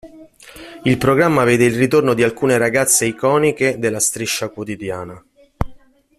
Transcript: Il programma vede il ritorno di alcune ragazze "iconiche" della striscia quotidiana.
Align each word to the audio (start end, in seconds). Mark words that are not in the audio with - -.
Il 0.81 0.97
programma 0.97 1.43
vede 1.43 1.65
il 1.65 1.75
ritorno 1.75 2.15
di 2.15 2.23
alcune 2.23 2.57
ragazze 2.57 3.05
"iconiche" 3.05 3.77
della 3.77 3.99
striscia 3.99 4.49
quotidiana. 4.49 5.23